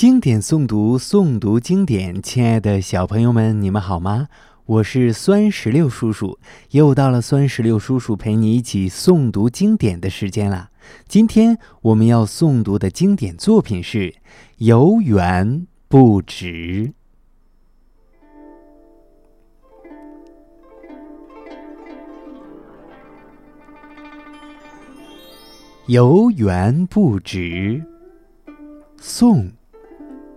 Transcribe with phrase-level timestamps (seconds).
[0.00, 2.22] 经典诵读，诵读经典。
[2.22, 4.28] 亲爱的小朋友们，你们好吗？
[4.64, 6.38] 我是酸石榴叔叔，
[6.70, 10.70] 又到了酸石榴叔叔陪你一起诵读经典的时间了。
[11.06, 13.98] 今天我们要诵读的经典作品是
[14.56, 16.46] 《游园不止》。
[25.88, 27.84] 游园不止，
[28.96, 29.50] 宋。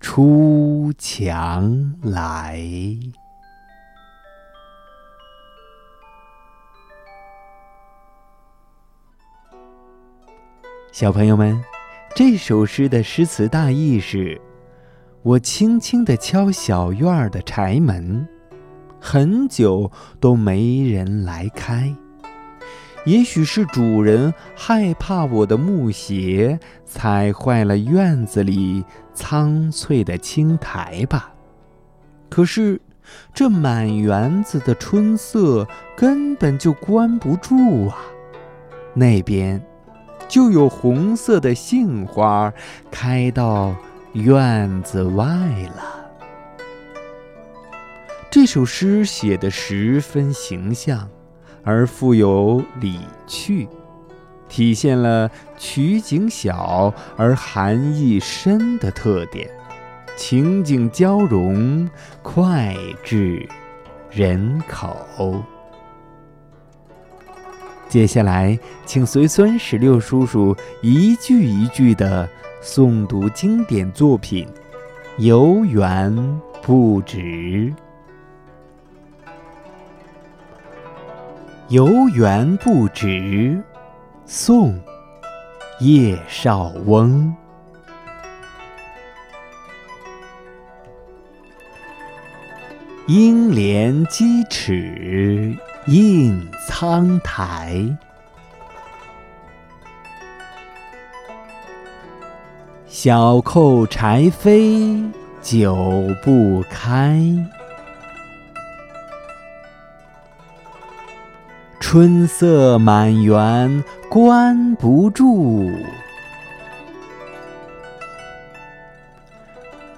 [0.00, 2.62] 出墙来，
[10.92, 11.60] 小朋友们，
[12.14, 14.40] 这首诗的诗词大意是：
[15.22, 18.26] 我轻轻地敲小院儿的柴门，
[19.00, 21.92] 很久都没人来开。
[23.08, 28.84] 也许是主人害怕我的木鞋踩坏了院子里
[29.14, 31.32] 苍翠的青苔吧。
[32.28, 32.78] 可是，
[33.32, 37.96] 这满园子的春色根本就关不住啊！
[38.92, 39.58] 那边，
[40.28, 42.52] 就有红色的杏花
[42.90, 43.74] 开到
[44.12, 45.24] 院子外
[45.74, 46.10] 了。
[48.30, 51.08] 这首诗写得十分形象。
[51.62, 53.68] 而富有理趣，
[54.48, 59.48] 体现了取景小而含义深的特点，
[60.16, 61.88] 情景交融，
[62.22, 63.48] 脍炙
[64.10, 65.42] 人口。
[67.88, 72.28] 接下来，请随孙十六叔叔一句一句的
[72.62, 74.46] 诵读经典作品
[75.16, 76.14] 《游园
[76.62, 77.16] 不值》。
[81.68, 83.62] 游园不值，
[84.24, 84.72] 宋·
[85.80, 87.36] 叶绍翁。
[93.06, 95.54] 应怜屐齿
[95.88, 97.86] 映苍苔，
[102.86, 105.12] 小扣柴扉
[105.42, 107.22] 久不开。
[111.90, 115.72] 春色满园关不住，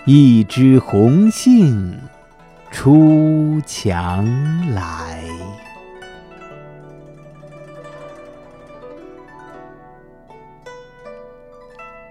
[0.05, 1.99] 一枝红杏
[2.71, 4.25] 出墙
[4.73, 5.25] 来。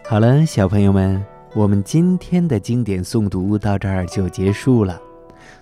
[0.06, 1.25] 好了，小朋友们，
[1.56, 5.01] 我们今天的经典诵读到这儿就结束了。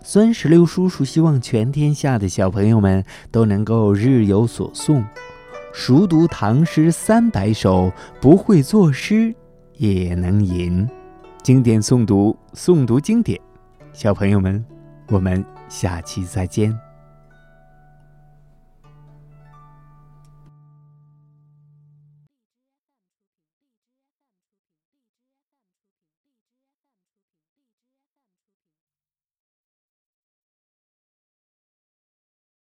[0.04, 5.04] 酸石榴叔叔希望全天下的小朋友们都能够日有所诵，
[5.74, 9.34] 熟读唐诗三百首，不会作诗
[9.78, 10.88] 也能吟。
[11.44, 13.40] 经典诵读，诵读经典。
[13.94, 14.64] 小朋友们，
[15.08, 16.87] 我们下期再见。